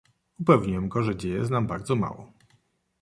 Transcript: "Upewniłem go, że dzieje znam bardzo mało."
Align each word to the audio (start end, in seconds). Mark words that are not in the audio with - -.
"Upewniłem 0.39 0.89
go, 0.89 1.03
że 1.03 1.15
dzieje 1.17 1.45
znam 1.45 1.67
bardzo 1.67 1.95
mało." 1.95 2.31